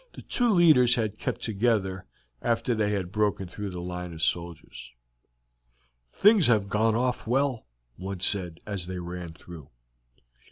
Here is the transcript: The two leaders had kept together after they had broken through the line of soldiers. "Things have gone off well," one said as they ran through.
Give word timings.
The 0.13 0.23
two 0.23 0.49
leaders 0.49 0.95
had 0.95 1.19
kept 1.19 1.41
together 1.41 2.07
after 2.41 2.73
they 2.73 2.89
had 2.89 3.11
broken 3.11 3.47
through 3.47 3.69
the 3.69 3.81
line 3.83 4.13
of 4.13 4.23
soldiers. 4.23 4.93
"Things 6.11 6.47
have 6.47 6.69
gone 6.69 6.95
off 6.95 7.27
well," 7.27 7.67
one 7.97 8.21
said 8.21 8.61
as 8.65 8.87
they 8.87 8.97
ran 8.97 9.33
through. 9.33 9.69